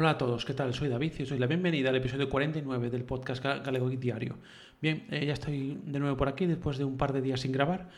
Hola 0.00 0.10
a 0.10 0.16
todos, 0.16 0.44
¿qué 0.44 0.54
tal? 0.54 0.72
Soy 0.74 0.88
David 0.88 1.14
y 1.18 1.22
os 1.24 1.28
doy 1.28 1.40
la 1.40 1.48
bienvenida 1.48 1.88
al 1.88 1.96
episodio 1.96 2.28
49 2.28 2.88
del 2.88 3.02
podcast 3.02 3.42
Galego 3.42 3.90
Diario. 3.90 4.38
Bien, 4.80 5.08
eh, 5.10 5.26
ya 5.26 5.32
estoy 5.32 5.76
de 5.84 5.98
nuevo 5.98 6.16
por 6.16 6.28
aquí 6.28 6.46
después 6.46 6.78
de 6.78 6.84
un 6.84 6.96
par 6.96 7.12
de 7.12 7.20
días 7.20 7.40
sin 7.40 7.50
grabar. 7.50 7.88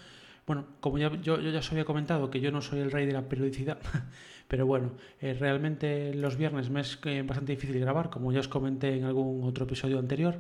Bueno, 0.47 0.65
como 0.81 0.97
ya, 0.97 1.13
yo, 1.21 1.39
ya 1.39 1.59
os 1.59 1.71
había 1.71 1.85
comentado 1.85 2.31
que 2.31 2.41
yo 2.41 2.51
no 2.53 2.63
soy 2.63 2.79
el 2.79 2.91
rey 2.91 3.05
de 3.05 3.13
la 3.13 3.29
periodicidad, 3.29 3.81
pero 4.49 4.65
bueno, 4.65 4.93
eh, 5.21 5.37
realmente 5.39 6.15
los 6.15 6.39
viernes 6.39 6.71
me 6.71 6.81
es 6.81 6.99
eh, 7.05 7.23
bastante 7.23 7.53
difícil 7.53 7.79
grabar, 7.79 8.09
como 8.09 8.33
ya 8.33 8.41
os 8.41 8.49
comenté 8.49 8.97
en 8.97 9.05
algún 9.05 9.47
otro 9.47 9.67
episodio 9.67 9.99
anterior. 9.99 10.39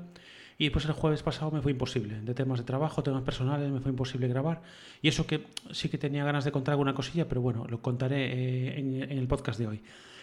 Y 0.56 0.64
después 0.64 0.86
el 0.86 0.92
jueves 0.92 1.22
pasado 1.22 1.50
me 1.50 1.60
fue 1.60 1.72
imposible. 1.72 2.22
De 2.22 2.32
temas 2.32 2.60
de 2.60 2.64
trabajo, 2.64 3.02
temas 3.02 3.22
personales, 3.22 3.70
me 3.70 3.80
fue 3.80 3.90
imposible 3.90 4.28
grabar. 4.28 4.62
Y 5.02 5.08
eso 5.08 5.26
que 5.26 5.44
sí 5.72 5.90
que 5.90 5.98
tenía 5.98 6.24
ganas 6.24 6.46
de 6.46 6.52
contar 6.52 6.72
alguna 6.72 6.94
cosilla, 6.94 7.28
pero 7.28 7.42
bueno, 7.42 7.66
lo 7.68 7.82
contaré 7.82 8.78
en 8.78 8.94
el 8.94 9.26
podcast 9.26 9.58
de 9.58 9.66
hoy. 9.66 9.82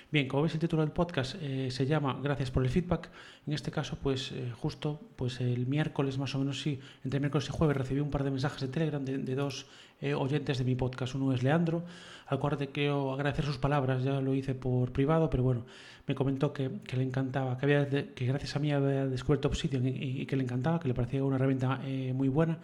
Bien, 0.10 0.30
como 0.30 0.44
veis 0.44 0.54
el 0.54 0.62
título 0.62 0.84
del 0.84 0.94
podcast 0.94 1.36
eh, 1.42 1.70
se 1.70 1.86
llama 1.86 2.18
Gracias 2.24 2.50
por 2.50 2.64
el 2.64 2.70
feedback. 2.70 3.10
En 3.46 3.52
este 3.52 3.72
caso, 3.72 3.98
pues 4.02 4.32
eh, 4.32 4.54
justo 4.56 5.02
pues 5.18 5.42
el 5.42 5.68
miércoles 5.68 6.18
más 6.18 6.34
o 6.34 6.40
menos, 6.40 6.62
sí, 6.62 6.80
entre 7.04 7.20
miércoles 7.20 7.50
y 7.50 7.52
jueves 7.52 7.76
recibí 7.76 8.00
un 8.00 8.10
par 8.10 8.24
de 8.24 8.32
mensajes 8.32 8.62
de 8.62 8.70
Telegram 8.70 9.04
de, 9.04 9.36
dos 9.36 9.66
eh, 10.00 10.14
oyentes 10.14 10.60
de 10.60 10.64
mi 10.64 10.76
podcast. 10.76 11.16
Uno 11.16 11.34
es 11.34 11.44
Leandro, 11.44 11.84
al 12.28 12.40
cual 12.40 12.56
te 12.56 12.68
quiero 12.70 13.12
agradecer 13.12 13.44
sus 13.44 13.58
palabras, 13.58 14.02
ya 14.02 14.22
lo 14.22 14.34
hice 14.34 14.56
por 14.56 14.94
privado, 14.94 15.30
pero 15.30 15.44
bueno, 15.44 15.66
me 16.08 16.16
comentó 16.16 16.54
que, 16.54 16.70
le 16.70 17.04
encantaba, 17.04 17.58
que, 17.58 17.66
había 17.66 17.90
que 17.90 18.26
gracias 18.28 18.56
a 18.56 18.60
mí 18.60 18.72
había 18.72 19.08
descubierto 19.08 19.50
Obsidian 19.50 19.86
y, 19.86 20.26
que 20.26 20.38
le 20.38 20.44
encantaba, 20.44 20.80
que 20.80 20.88
le 20.88 20.94
parecía 20.94 21.22
una 21.22 21.36
herramienta 21.36 21.82
muy 22.14 22.30
buena 22.30 22.60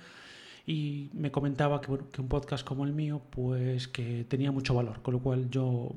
y 0.66 1.09
me 1.13 1.31
comentaba 1.31 1.81
que, 1.81 1.88
bueno, 1.88 2.09
que 2.12 2.22
un 2.22 2.30
podcast 2.30 2.66
como 2.66 2.85
el 2.85 2.94
mío 2.94 3.21
pues 3.30 3.88
que 3.88 4.26
tenía 4.26 4.52
mucho 4.52 4.73
valor, 4.73 5.02
con 5.02 5.13
lo 5.13 5.20
cual 5.20 5.49
yo 5.49 5.94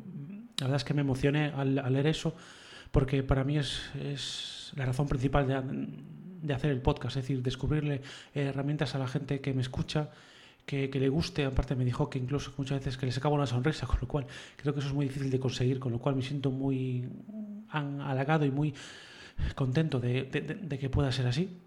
la 0.58 0.66
verdad 0.66 0.76
es 0.76 0.84
que 0.84 0.94
me 0.94 1.02
emocioné 1.02 1.46
al, 1.54 1.74
leer 1.92 2.08
eso 2.08 2.34
porque 2.90 3.22
para 3.22 3.44
mí 3.44 3.58
es, 3.58 4.72
la 4.74 4.86
razón 4.86 5.06
principal 5.06 5.46
de, 6.42 6.54
hacer 6.54 6.70
el 6.70 6.80
podcast, 6.80 7.16
es 7.16 7.24
decir, 7.24 7.42
descubrirle 7.42 8.02
herramientas 8.34 8.94
a 8.94 8.98
la 8.98 9.06
gente 9.06 9.40
que 9.40 9.52
me 9.52 9.60
escucha, 9.60 10.10
que, 10.64 10.88
le 10.88 11.08
guste. 11.08 11.44
Aparte 11.44 11.74
me 11.76 11.84
dijo 11.84 12.08
que 12.08 12.18
incluso 12.18 12.52
muchas 12.56 12.78
veces 12.78 12.96
que 12.96 13.06
le 13.06 13.12
sacaba 13.12 13.34
una 13.34 13.46
sonrisa, 13.46 13.86
con 13.86 13.98
lo 14.00 14.08
cual 14.08 14.26
creo 14.56 14.72
que 14.72 14.80
eso 14.80 14.88
es 14.88 14.94
muy 14.94 15.06
difícil 15.06 15.30
de 15.30 15.38
conseguir, 15.38 15.78
con 15.78 15.92
lo 15.92 15.98
cual 15.98 16.16
me 16.16 16.22
siento 16.22 16.50
muy 16.50 17.06
halagado 17.68 18.46
y 18.46 18.50
muy 18.50 18.72
contento 19.54 20.00
de 20.00 20.78
que 20.80 20.88
pueda 20.88 21.12
ser 21.12 21.26
así. 21.26 21.65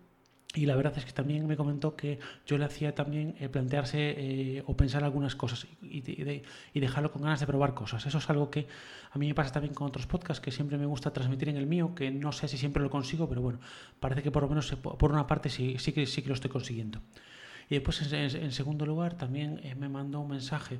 Y 0.55 0.66
la 0.66 0.75
verdad 0.75 0.97
es 0.97 1.05
que 1.05 1.11
también 1.11 1.45
me 1.45 1.55
comentó 1.55 1.95
que 1.95 2.17
yo 2.47 2.58
le 2.58 2.66
hacía 2.66 2.95
también 2.95 3.36
eh, 3.39 3.50
plantearse 3.50 4.16
eh, 4.17 4.64
o 4.66 4.75
pensar 4.75 5.03
algunas 5.03 5.36
cosas 5.36 5.67
y, 5.83 6.00
y, 6.00 6.80
dejarlo 6.80 7.11
con 7.11 7.22
ganas 7.22 7.39
de 7.39 7.45
probar 7.45 7.75
cosas. 7.75 8.03
Eso 8.08 8.17
es 8.17 8.30
algo 8.31 8.50
que 8.50 8.67
a 9.11 9.20
mí 9.20 9.27
me 9.27 9.36
pasa 9.36 9.52
también 9.52 9.75
con 9.75 9.88
otros 9.88 10.08
podcasts 10.08 10.42
que 10.42 10.50
siempre 10.52 10.80
me 10.80 10.88
gusta 10.88 11.14
transmitir 11.14 11.50
en 11.50 11.58
el 11.58 11.67
mío, 11.67 11.94
que 11.94 12.09
no 12.09 12.31
sé 12.31 12.47
si 12.47 12.58
siempre 12.58 12.81
lo 12.81 12.89
consigo, 12.89 13.30
pero 13.30 13.44
bueno, 13.44 13.59
parece 14.00 14.23
que 14.23 14.31
por 14.31 14.42
lo 14.42 14.50
menos 14.50 14.72
por 14.75 15.11
una 15.11 15.27
parte 15.27 15.50
sí, 15.50 15.77
sí, 15.77 15.92
que, 15.92 16.08
sí 16.08 16.23
que 16.23 16.30
lo 16.30 16.33
estoy 16.33 16.50
consiguiendo. 16.50 17.00
Y 17.70 17.75
después, 17.75 18.11
en, 18.11 18.52
segundo 18.52 18.88
lugar, 18.88 19.14
también 19.14 19.61
eh, 19.64 19.75
me 19.75 19.88
mandó 19.88 20.20
un 20.20 20.30
mensaje 20.30 20.80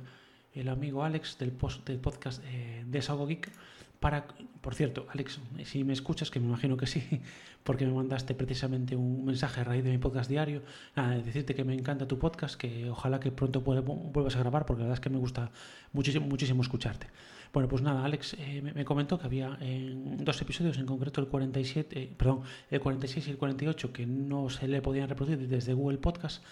el 0.52 0.68
amigo 0.68 1.04
Alex 1.04 1.38
del, 1.38 1.52
post, 1.52 1.86
del 1.86 2.00
podcast 2.00 2.42
de 2.42 3.02
Sago 3.02 3.24
Geek 3.28 3.52
para, 4.00 4.26
por 4.62 4.74
cierto, 4.74 5.06
Alex, 5.12 5.40
si 5.64 5.84
me 5.84 5.92
escuchas, 5.92 6.30
que 6.30 6.40
me 6.40 6.46
imagino 6.46 6.76
que 6.78 6.86
sí, 6.86 7.02
porque 7.62 7.86
me 7.86 7.92
mandaste 7.92 8.34
precisamente 8.34 8.96
un 8.96 9.26
mensaje 9.26 9.60
a 9.60 9.64
raíz 9.64 9.84
de 9.84 9.90
mi 9.90 9.98
podcast 9.98 10.28
diario, 10.28 10.62
nada, 10.96 11.18
decirte 11.18 11.54
que 11.54 11.64
me 11.64 11.74
encanta 11.74 12.08
tu 12.08 12.18
podcast, 12.18 12.58
que 12.58 12.88
ojalá 12.88 13.20
que 13.20 13.30
pronto 13.30 13.60
vuelvas 13.60 14.36
a 14.36 14.38
grabar, 14.38 14.64
porque 14.64 14.80
la 14.80 14.86
verdad 14.86 15.00
es 15.00 15.00
que 15.00 15.10
me 15.10 15.18
gusta 15.18 15.50
muchísimo, 15.92 16.26
muchísimo 16.26 16.62
escucharte. 16.62 17.08
Bueno, 17.52 17.68
pues 17.68 17.82
nada, 17.82 18.04
Alex 18.04 18.36
eh, 18.38 18.62
me, 18.62 18.84
comentó 18.84 19.18
que 19.18 19.26
había 19.26 19.58
en 19.60 20.24
dos 20.24 20.40
episodios, 20.40 20.78
en 20.78 20.86
concreto 20.86 21.20
el 21.20 21.26
47, 21.26 22.00
eh, 22.00 22.14
perdón, 22.16 22.42
el 22.70 22.80
46 22.80 23.26
y 23.26 23.30
el 23.32 23.38
48, 23.38 23.92
que 23.92 24.06
no 24.06 24.48
se 24.48 24.66
le 24.66 24.80
podían 24.80 25.08
reproducir 25.08 25.46
desde 25.46 25.74
Google 25.74 25.98
Podcast, 25.98 26.42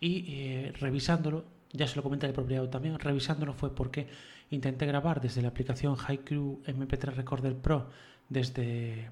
y 0.00 0.24
eh, 0.28 0.72
revisándolo, 0.78 1.44
ya 1.74 1.86
se 1.88 1.96
lo 1.96 2.02
comenté 2.02 2.26
al 2.26 2.32
propiedad 2.32 2.68
también, 2.70 2.98
revisándolo 2.98 3.52
fue 3.52 3.74
porque 3.74 4.06
intenté 4.50 4.86
grabar 4.86 5.20
desde 5.20 5.42
la 5.42 5.48
aplicación 5.48 5.96
HiQ 5.96 6.64
MP3 6.66 7.14
Recorder 7.16 7.56
Pro 7.56 7.90
desde, 8.28 9.10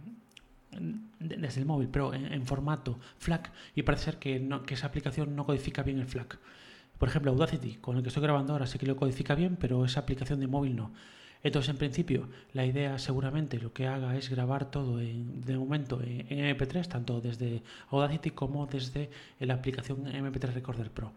desde 1.19 1.61
el 1.61 1.67
móvil, 1.67 1.89
pero 1.89 2.15
en, 2.15 2.47
formato 2.47 2.99
FLAC 3.19 3.51
y 3.75 3.83
parece 3.83 4.05
ser 4.05 4.19
que, 4.19 4.49
esa 4.69 4.87
aplicación 4.87 5.35
no 5.35 5.45
codifica 5.45 5.83
bien 5.83 5.99
el 5.99 6.07
FLAC. 6.07 6.39
Por 6.99 7.09
ejemplo, 7.09 7.33
Audacity, 7.33 7.75
con 7.75 7.97
el 7.97 8.03
que 8.03 8.09
estoy 8.09 8.23
grabando 8.23 8.53
ahora, 8.53 8.67
sí 8.67 8.79
que 8.79 8.87
lo 8.87 8.95
codifica 8.95 9.35
bien, 9.35 9.57
pero 9.57 9.85
esa 9.85 10.01
aplicación 10.01 10.39
de 10.39 10.47
móvil 10.47 10.77
no. 10.77 10.93
Entonces, 11.43 11.71
en 11.71 11.77
principio, 11.77 12.29
la 12.53 12.65
idea 12.65 12.97
seguramente 13.01 13.59
lo 13.59 13.73
que 13.73 13.89
haga 13.89 14.17
es 14.17 14.31
grabar 14.31 14.71
todo 14.71 14.99
de 14.99 15.59
momento 15.59 16.01
en, 16.01 16.29
MP3, 16.29 16.87
tanto 16.87 17.21
desde 17.21 17.63
Audacity 17.91 18.31
como 18.31 18.67
desde 18.69 19.11
la 19.41 19.55
aplicación 19.55 20.05
MP3 20.05 20.53
Recorder 20.53 20.93
Pro. 20.93 21.13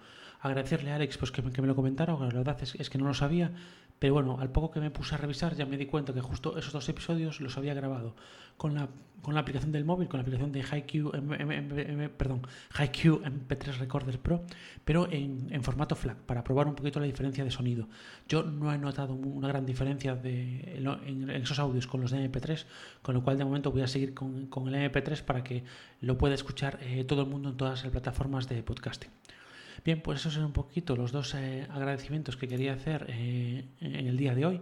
Agradecerle 0.45 0.91
a 0.91 0.95
Alex 0.97 1.17
pues, 1.17 1.31
que, 1.31 1.41
me, 1.41 1.67
lo 1.67 1.75
comentara, 1.75 2.13
la 2.13 2.27
verdad 2.27 2.55
es, 2.61 2.89
que 2.91 2.99
no 2.99 3.05
lo 3.05 3.15
sabía, 3.15 3.51
pero 3.97 4.13
bueno, 4.13 4.37
al 4.39 4.51
poco 4.51 4.69
que 4.69 4.79
me 4.79 4.91
puse 4.91 5.15
a 5.15 5.17
revisar 5.17 5.55
ya 5.55 5.65
me 5.65 5.75
di 5.75 5.87
cuenta 5.87 6.13
que 6.13 6.21
justo 6.21 6.55
esos 6.55 6.71
dos 6.71 6.87
episodios 6.87 7.41
los 7.41 7.57
había 7.57 7.73
grabado 7.73 8.15
con 8.55 8.75
la, 8.75 8.87
con 9.23 9.33
la 9.33 9.39
aplicación 9.39 9.71
del 9.71 9.85
móvil, 9.85 10.07
con 10.07 10.19
la 10.19 10.21
aplicación 10.21 10.51
de 10.51 10.59
HiQ, 10.59 11.09
perdón, 12.15 12.43
HiQ 12.79 13.23
MP3 13.23 13.77
Recorder 13.79 14.19
Pro, 14.19 14.43
pero 14.83 15.11
en, 15.11 15.47
en, 15.49 15.63
formato 15.63 15.95
FLAC, 15.95 16.17
para 16.17 16.43
probar 16.43 16.67
un 16.67 16.75
poquito 16.75 16.99
la 16.99 17.07
diferencia 17.07 17.43
de 17.43 17.49
sonido. 17.49 17.87
Yo 18.29 18.43
no 18.43 18.71
he 18.71 18.77
notado 18.77 19.15
una 19.15 19.47
gran 19.47 19.65
diferencia 19.65 20.15
de, 20.15 20.77
en, 20.77 21.27
esos 21.31 21.57
audios 21.57 21.87
con 21.87 22.01
los 22.01 22.11
de 22.11 22.29
MP3, 22.29 22.65
con 23.01 23.15
lo 23.15 23.23
cual 23.23 23.39
de 23.39 23.45
momento 23.45 23.71
voy 23.71 23.81
a 23.81 23.87
seguir 23.87 24.13
con, 24.13 24.45
con 24.45 24.67
el 24.67 24.91
MP3 24.91 25.23
para 25.23 25.43
que 25.43 25.63
lo 26.01 26.19
pueda 26.19 26.35
escuchar 26.35 26.77
eh, 26.83 27.03
todo 27.03 27.23
el 27.23 27.29
mundo 27.29 27.49
en 27.49 27.57
todas 27.57 27.83
las 27.83 27.91
plataformas 27.91 28.47
de 28.47 28.61
podcasting. 28.61 29.09
Bien, 29.85 30.01
pues 30.01 30.21
esos 30.21 30.33
son 30.33 30.45
un 30.45 30.51
poquito 30.51 30.95
los 30.95 31.11
dos 31.11 31.35
eh, 31.35 31.67
agradecimientos 31.69 32.35
que 32.37 32.47
quería 32.47 32.73
hacer 32.73 33.05
eh, 33.07 33.65
en 33.79 34.07
el 34.07 34.17
día 34.17 34.33
de 34.33 34.43
hoy. 34.47 34.61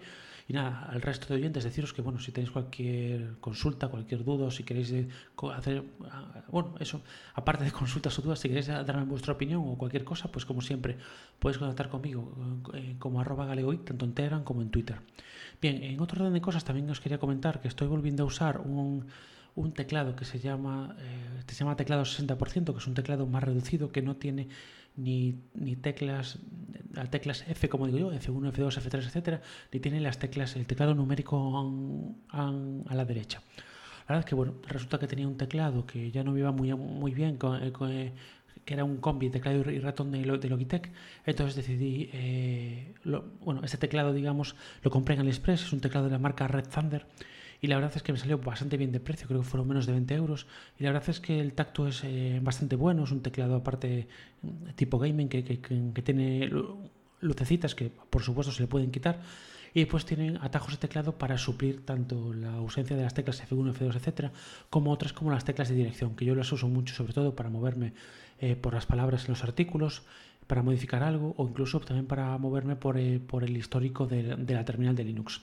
Y 0.50 0.52
nada, 0.52 0.84
al 0.84 1.02
resto 1.02 1.28
de 1.30 1.36
oyentes 1.36 1.64
deciros 1.64 1.94
que, 1.94 2.02
bueno, 2.02 2.20
si 2.20 2.34
tenéis 2.34 2.52
cualquier 2.52 3.38
consulta, 3.40 3.88
cualquier 3.88 4.26
duda, 4.26 4.52
si 4.52 4.66
queréis 4.66 4.92
eh, 4.92 5.08
hacer, 5.56 5.86
ah, 6.12 6.44
bueno, 6.50 6.76
eso, 6.82 7.02
aparte 7.36 7.64
de 7.64 7.72
consultas 7.72 8.20
o 8.20 8.22
dudas, 8.22 8.40
si 8.40 8.50
queréis 8.50 8.68
darme 8.68 9.06
vuestra 9.06 9.32
opinión 9.32 9.64
o 9.66 9.78
cualquier 9.78 10.04
cosa, 10.04 10.30
pues 10.30 10.46
como 10.46 10.62
siempre, 10.62 10.98
podéis 11.40 11.58
contactar 11.58 11.88
conmigo 11.88 12.36
como 13.00 13.22
arroba 13.22 13.46
galegoic, 13.46 13.86
tanto 13.86 14.04
en 14.04 14.14
Telegram 14.14 14.44
como 14.44 14.62
en 14.62 14.72
Twitter. 14.72 14.98
Bien, 15.62 15.82
en 15.82 16.02
otro 16.02 16.20
orden 16.20 16.34
de 16.34 16.42
cosas 16.42 16.66
también 16.66 16.90
os 16.90 17.00
quería 17.00 17.18
comentar 17.18 17.62
que 17.62 17.70
estoy 17.70 17.88
volviendo 17.88 18.24
a 18.24 18.26
usar 18.26 18.60
un 18.60 19.06
un 19.56 19.72
teclado 19.74 20.16
que 20.16 20.26
se 20.26 20.40
llama, 20.40 20.96
eh, 21.00 21.44
se 21.48 21.56
llama 21.56 21.76
teclado 21.76 22.04
60%, 22.04 22.74
que 22.74 22.80
es 22.80 22.88
un 22.88 22.94
teclado 22.94 23.28
más 23.28 23.44
reducido 23.44 23.92
que 23.92 24.02
no 24.02 24.16
tiene 24.16 24.48
ni, 24.96 25.36
ni 25.54 25.76
teclas, 25.76 26.40
las 26.94 27.09
teclas 27.09 27.44
F 27.48 27.70
como 27.70 27.88
digo 27.88 27.98
yo, 28.00 28.12
F1, 28.12 28.52
F2, 28.54 28.81
F3, 28.81 29.06
etcétera, 29.06 29.42
ni 29.72 29.80
tiene 29.80 30.00
las 30.00 30.20
teclas, 30.20 30.56
el 30.56 30.66
teclado 30.66 30.94
numérico 30.94 32.16
a 32.30 32.96
la 32.96 33.06
derecha. 33.06 33.42
La 34.08 34.16
verdad 34.16 34.20
es 34.20 34.26
que 34.26 34.36
bueno, 34.36 34.56
resulta 34.68 35.00
que 35.00 35.08
tenía 35.08 35.28
un 35.28 35.38
teclado 35.38 35.86
que 35.86 36.12
ya 36.12 36.24
no 36.24 36.38
iba 36.38 36.52
muy, 36.52 36.74
muy 36.76 37.14
bien, 37.14 37.40
eh, 37.42 37.72
eh, 37.90 38.12
que 38.66 38.74
era 38.74 38.84
un 38.84 38.98
combi, 38.98 39.30
teclado 39.30 39.72
y 39.72 39.80
ratón 39.80 40.12
de, 40.12 40.26
Logitech. 40.26 40.92
Entonces 41.25 41.56
decidí, 41.56 42.10
bueno, 43.42 43.62
este 43.64 43.78
teclado, 43.78 44.14
digamos, 44.14 44.56
lo 44.84 44.92
compré 44.92 45.16
en 45.16 45.22
AliExpress, 45.22 45.64
es 45.64 45.74
un 45.74 45.81
teclado 45.81 46.06
de 46.06 46.12
la 46.12 46.20
marca 46.20 46.48
Red 46.48 46.68
Thunder 46.70 47.06
y 47.63 47.68
la 47.68 47.78
verdad 47.78 47.94
es 47.96 48.03
que 48.03 48.12
me 48.12 48.19
salió 48.19 48.40
bastante 48.40 48.75
bien 48.75 48.91
de 48.91 49.00
precio, 49.00 49.25
creo 49.25 49.40
que 49.40 49.47
fueron 49.47 49.69
menos 49.69 49.85
de 49.85 49.94
20 49.94 50.13
euros 50.16 50.47
y 50.78 50.84
la 50.84 50.91
verdad 50.91 51.09
es 51.09 51.22
que 51.22 51.40
el 51.40 51.53
tacto 51.53 51.88
es 51.88 52.03
eh, 52.03 52.41
bastante 52.44 52.75
bueno, 52.75 53.06
es 53.06 53.12
un 53.12 53.22
teclado 53.22 53.56
aparte 53.56 54.09
mm, 54.41 54.72
tipo 54.75 55.00
gaming 55.00 55.29
que, 55.29 55.46
que, 55.46 56.01
tiene 56.01 56.51
lucecitas 57.22 57.74
que 57.74 57.90
por 58.09 58.22
supuesto 58.22 58.51
se 58.51 58.63
le 58.63 58.68
pueden 58.68 58.91
quitar 58.91 59.22
y 59.74 59.79
después 59.79 60.03
tienen 60.03 60.40
atajos 60.41 60.72
de 60.72 60.78
teclado 60.78 61.18
para 61.18 61.38
suplir 61.38 61.85
tanto 61.85 62.34
la 62.34 62.56
ausencia 62.56 62.97
de 62.97 63.03
las 63.03 63.13
teclas 63.13 63.41
F1, 63.41 63.74
F2, 63.74 63.95
etcétera, 63.95 64.33
como 64.69 64.92
otras 64.92 65.13
como 65.13 65.31
las 65.31 65.45
teclas 65.45 65.69
de 65.69 65.75
dirección, 65.75 66.18
que 66.18 66.25
yo 66.25 66.36
las 66.36 66.51
uso 66.51 66.68
mucho 66.68 66.94
sobre 66.94 67.13
todo 67.13 67.33
para 67.33 67.50
moverme 67.50 67.94
eh, 68.42 68.57
por 68.57 68.74
las 68.74 68.86
palabras 68.86 69.24
en 69.24 69.30
los 69.30 69.44
artículos, 69.45 70.04
para 70.48 70.63
modificar 70.63 71.01
algo 71.01 71.33
o 71.38 71.48
incluso 71.48 71.80
también 71.80 72.07
para 72.07 72.38
moverme 72.38 72.75
por, 72.75 72.98
eh, 72.98 73.21
por 73.25 73.45
el 73.45 73.56
histórico 73.56 74.06
de 74.06 74.54
la 74.54 74.66
terminal 74.66 74.98
de 74.98 75.06
Linux. 75.06 75.39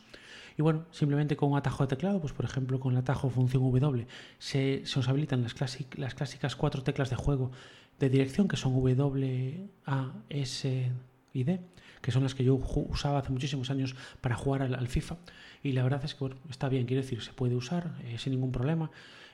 Y 0.60 0.62
bueno, 0.62 0.84
simplemente 0.90 1.38
con 1.38 1.52
un 1.52 1.56
atajo 1.56 1.84
de 1.84 1.88
teclado, 1.88 2.20
pues 2.20 2.34
por 2.34 2.44
ejemplo 2.44 2.78
con 2.78 2.92
el 2.92 2.98
atajo 2.98 3.30
función 3.30 3.62
W, 3.62 4.06
se, 4.38 4.82
se 4.84 4.98
os 5.00 5.08
habilitan 5.08 5.42
las, 5.42 5.54
las 5.96 6.14
clásicas 6.14 6.54
cuatro 6.54 6.82
teclas 6.82 7.08
de 7.08 7.16
juego 7.16 7.50
de 7.98 8.10
dirección 8.10 8.46
que 8.46 8.58
son 8.58 8.74
W, 8.74 9.70
A, 9.86 10.12
S 10.28 10.92
y 11.32 11.44
D, 11.44 11.60
que 12.02 12.12
son 12.12 12.24
las 12.24 12.34
que 12.34 12.44
yo 12.44 12.56
usaba 12.56 13.20
hace 13.20 13.32
muchísimos 13.32 13.70
años 13.70 13.96
para 14.20 14.36
jugar 14.36 14.60
al, 14.60 14.86
FIFA. 14.86 15.16
Y 15.62 15.72
la 15.72 15.82
verdad 15.82 16.04
es 16.04 16.12
que 16.12 16.20
bueno, 16.20 16.36
está 16.50 16.68
bien, 16.68 16.84
quiero 16.84 17.00
decir, 17.00 17.22
se 17.22 17.32
puede 17.32 17.56
usar 17.56 17.94
eh, 18.04 18.18
sin 18.18 18.34
ningún 18.34 18.52
problema. 18.52 18.90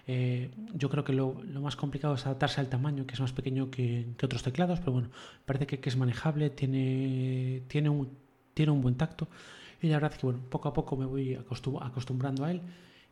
Eh, 0.06 0.52
yo 0.75 0.88
creo 0.90 1.02
que 1.02 1.12
lo, 1.12 1.43
más 1.61 1.75
complicado 1.75 2.14
es 2.14 2.25
adaptarse 2.25 2.61
al 2.61 2.69
tamaño, 2.69 3.05
que 3.05 3.14
es 3.14 3.20
más 3.20 3.32
pequeño 3.32 3.69
que, 3.69 4.06
que 4.17 4.26
otros 4.26 4.44
teclados, 4.44 4.78
pero 4.78 4.93
bueno, 4.93 5.08
parece 5.44 5.67
que, 5.67 5.81
que, 5.81 5.88
es 5.88 5.96
manejable, 5.96 6.50
tiene, 6.50 7.62
tiene, 7.67 7.88
un, 7.88 8.17
tiene 8.55 8.70
un 8.70 8.81
buen 8.81 8.94
tacto 8.94 9.26
y 9.81 9.88
la 9.88 9.96
verdad 9.96 10.12
es 10.12 10.19
que 10.19 10.26
bueno, 10.26 10.40
poco 10.49 10.69
a 10.69 10.73
poco 10.73 10.96
me 10.96 11.06
voy 11.06 11.34
acostumbrando 11.34 12.44
a 12.44 12.50
él 12.50 12.62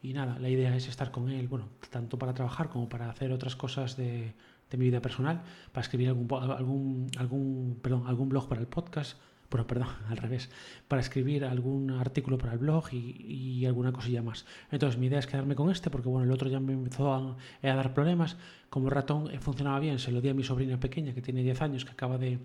y 0.02 0.12
nada, 0.12 0.38
la 0.38 0.48
idea 0.50 0.76
es 0.76 0.86
estar 0.88 1.10
con 1.10 1.30
él, 1.30 1.48
bueno, 1.48 1.68
tanto 1.90 2.18
para 2.18 2.34
trabajar 2.34 2.68
como 2.68 2.88
para 2.88 3.08
hacer 3.08 3.32
otras 3.32 3.56
cosas 3.56 3.96
de, 3.96 4.34
de 4.70 4.76
mi 4.76 4.86
vida 4.86 5.00
personal, 5.00 5.42
para 5.72 5.82
escribir 5.82 6.08
algún, 6.08 6.28
algún, 6.30 7.10
algún, 7.16 7.78
perdón, 7.80 8.06
algún 8.06 8.28
blog 8.28 8.48
para 8.48 8.60
el 8.60 8.66
podcast, 8.66 9.18
bueno, 9.50 9.66
perdón, 9.68 9.88
al 10.08 10.16
revés, 10.16 10.50
para 10.88 11.00
escribir 11.00 11.44
algún 11.44 11.90
artículo 11.90 12.38
para 12.38 12.52
el 12.52 12.58
blog 12.58 12.92
y, 12.92 13.60
y, 13.60 13.66
alguna 13.66 13.92
cosilla 13.92 14.22
más. 14.22 14.46
Entonces 14.70 14.98
mi 14.98 15.06
idea 15.06 15.20
es 15.20 15.26
quedarme 15.26 15.54
con 15.54 15.70
este 15.70 15.90
porque 15.90 16.08
bueno, 16.08 16.24
el 16.24 16.32
otro 16.32 16.50
ya 16.50 16.60
me 16.60 16.72
empezó 16.72 17.12
a, 17.12 17.36
a 17.62 17.74
dar 17.74 17.94
problemas. 17.94 18.36
Como 18.68 18.88
el 18.88 18.94
ratón 18.94 19.30
eh, 19.30 19.38
funcionaba 19.38 19.78
bien, 19.78 19.98
se 20.00 20.10
lo 20.10 20.20
di 20.20 20.28
a 20.28 20.34
mi 20.34 20.42
sobrina 20.42 20.80
pequeña 20.80 21.14
que 21.14 21.22
tiene 21.22 21.42
10 21.42 21.62
años, 21.62 21.84
que 21.84 21.92
acaba 21.92 22.18
de, 22.18 22.40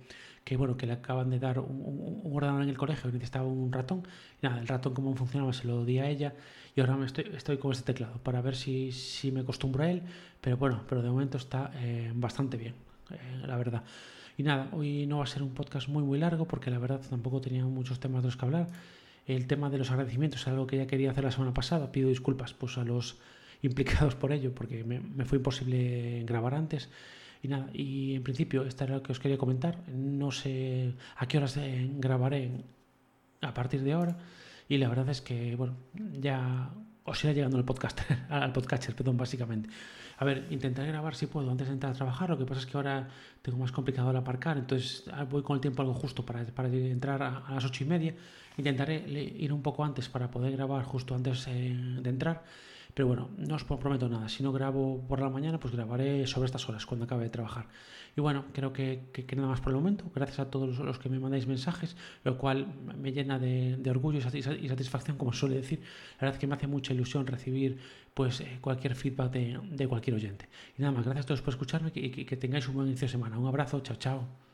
que 0.49 0.57
bueno, 0.57 0.77
que 0.77 0.87
le 0.87 0.93
acaban 0.93 1.29
de 1.29 1.37
dar 1.37 1.59
un, 1.59 1.79
un, 1.85 2.21
un 2.23 2.35
ordenador 2.35 2.63
en 2.63 2.69
el 2.69 2.77
colegio 2.77 3.11
necesitaba 3.11 3.45
un 3.45 3.71
ratón. 3.71 4.01
Y 4.41 4.47
nada, 4.47 4.59
el 4.59 4.67
ratón 4.67 4.95
como 4.95 5.13
funcionaba 5.13 5.53
se 5.53 5.67
lo 5.67 5.85
di 5.85 5.99
a 5.99 6.09
ella 6.09 6.33
y 6.75 6.81
ahora 6.81 6.97
me 6.97 7.05
estoy, 7.05 7.29
estoy 7.35 7.59
con 7.59 7.71
este 7.71 7.83
teclado 7.93 8.17
para 8.23 8.41
ver 8.41 8.55
si, 8.55 8.91
si 8.91 9.31
me 9.31 9.41
acostumbro 9.41 9.83
a 9.83 9.91
él, 9.91 10.01
pero 10.41 10.57
bueno, 10.57 10.81
pero 10.89 11.03
de 11.03 11.09
momento 11.11 11.37
está 11.37 11.69
eh, 11.75 12.11
bastante 12.15 12.57
bien, 12.57 12.73
eh, 13.11 13.45
la 13.45 13.57
verdad. 13.57 13.83
Y 14.37 14.41
nada, 14.41 14.69
hoy 14.71 15.05
no 15.05 15.19
va 15.19 15.25
a 15.25 15.27
ser 15.27 15.43
un 15.43 15.53
podcast 15.53 15.87
muy 15.87 16.01
muy 16.01 16.17
largo 16.17 16.47
porque 16.47 16.71
la 16.71 16.79
verdad 16.79 16.99
tampoco 17.07 17.41
tenía 17.41 17.63
muchos 17.65 17.99
temas 17.99 18.23
de 18.23 18.29
los 18.29 18.35
que 18.35 18.45
hablar. 18.45 18.69
El 19.27 19.45
tema 19.45 19.69
de 19.69 19.77
los 19.77 19.91
agradecimientos 19.91 20.41
es 20.41 20.47
algo 20.47 20.65
que 20.65 20.77
ya 20.77 20.87
quería 20.87 21.11
hacer 21.11 21.25
la 21.25 21.31
semana 21.31 21.53
pasada. 21.53 21.91
Pido 21.91 22.09
disculpas 22.09 22.53
pues, 22.55 22.79
a 22.79 22.83
los 22.83 23.19
implicados 23.61 24.15
por 24.15 24.31
ello 24.31 24.51
porque 24.55 24.83
me, 24.83 24.99
me 24.99 25.25
fue 25.25 25.37
imposible 25.37 26.23
grabar 26.25 26.55
antes. 26.55 26.89
Y 27.41 27.47
nada, 27.47 27.69
y 27.73 28.15
en 28.15 28.23
principio, 28.23 28.65
esta 28.65 28.83
era 28.83 28.95
lo 28.95 29.03
que 29.03 29.11
os 29.11 29.19
quería 29.19 29.37
comentar. 29.37 29.87
No 29.87 30.31
sé 30.31 30.93
a 31.15 31.27
qué 31.27 31.37
horas 31.37 31.55
eh, 31.57 31.89
grabaré 31.93 32.51
a 33.41 33.53
partir 33.53 33.81
de 33.83 33.93
ahora. 33.93 34.17
Y 34.67 34.77
la 34.77 34.89
verdad 34.89 35.09
es 35.09 35.21
que, 35.21 35.55
bueno, 35.55 35.75
ya 36.19 36.69
os 37.05 37.23
irá 37.23 37.33
llegando 37.33 37.57
el 37.57 37.65
podcast, 37.65 38.01
al 38.29 38.51
podcatcher, 38.51 38.95
perdón, 38.95 39.17
básicamente. 39.17 39.69
A 40.17 40.25
ver, 40.25 40.47
intentaré 40.49 40.89
grabar 40.89 41.15
si 41.15 41.27
puedo 41.27 41.49
antes 41.49 41.67
de 41.67 41.73
entrar 41.73 41.93
a 41.93 41.95
trabajar. 41.95 42.29
Lo 42.29 42.37
que 42.37 42.45
pasa 42.45 42.59
es 42.59 42.65
que 42.65 42.75
ahora 42.75 43.07
tengo 43.41 43.57
más 43.57 43.71
complicado 43.71 44.11
el 44.11 44.17
aparcar, 44.17 44.57
entonces 44.57 45.05
voy 45.29 45.41
con 45.43 45.55
el 45.55 45.61
tiempo 45.61 45.81
algo 45.81 45.93
justo 45.93 46.25
para, 46.25 46.45
para 46.45 46.67
entrar 46.67 47.23
a, 47.23 47.37
a, 47.47 47.55
las 47.55 47.65
ocho 47.65 47.85
y 47.85 47.87
media. 47.87 48.13
Intentaré 48.57 49.05
ir 49.07 49.53
un 49.53 49.61
poco 49.61 49.85
antes 49.85 50.09
para 50.09 50.29
poder 50.29 50.51
grabar 50.51 50.83
justo 50.83 51.15
antes 51.15 51.47
eh, 51.47 51.73
de 52.01 52.09
entrar. 52.09 52.43
Pero 52.99 53.07
bueno, 53.07 53.29
no 53.37 53.55
os 53.55 53.63
prometo 53.63 54.09
nada. 54.09 54.27
Si 54.27 54.43
no 54.43 54.51
grabo 54.51 55.07
por 55.07 55.21
la 55.21 55.29
mañana, 55.29 55.57
pues 55.57 55.73
grabaré 55.73 56.27
sobre 56.27 56.47
estas 56.47 56.67
horas, 56.67 56.85
cuando 56.85 57.05
acabe 57.05 57.23
de 57.23 57.29
trabajar. 57.29 57.67
Y 58.17 58.19
bueno, 58.19 58.43
creo 58.51 58.73
que, 58.73 58.99
nada 59.37 59.47
más 59.47 59.61
por 59.61 59.71
el 59.71 59.77
momento. 59.77 60.11
Gracias 60.13 60.39
a 60.39 60.51
todos 60.51 60.79
los 60.79 60.99
que 60.99 61.07
me 61.07 61.17
mandáis 61.17 61.47
mensajes, 61.47 61.95
lo 62.25 62.37
cual 62.37 62.67
me 63.01 63.13
llena 63.13 63.39
de, 63.39 63.81
orgullo 63.89 64.19
y 64.19 64.67
satisfacción, 64.67 65.15
como 65.15 65.31
suele 65.31 65.55
decir. 65.55 65.79
La 65.79 66.25
verdad 66.25 66.33
es 66.33 66.39
que 66.41 66.47
me 66.47 66.55
hace 66.55 66.67
mucha 66.67 66.93
ilusión 66.93 67.25
recibir 67.25 67.77
pues 68.13 68.41
eh, 68.41 68.57
cualquier 68.59 68.95
feedback 68.95 69.31
de, 69.31 69.61
de, 69.71 69.87
cualquier 69.87 70.17
oyente. 70.17 70.49
Y 70.77 70.81
nada 70.81 70.91
más, 70.91 71.05
gracias 71.05 71.23
a 71.23 71.27
todos 71.27 71.41
por 71.41 71.53
escucharme 71.53 71.93
y 71.95 72.09
que, 72.09 72.25
que 72.25 72.35
tengáis 72.35 72.67
un 72.67 72.73
buen 72.73 72.87
inicio 72.87 73.07
de 73.07 73.13
semana. 73.13 73.39
Un 73.39 73.47
abrazo, 73.47 73.79
chao, 73.79 73.95
chao. 73.95 74.48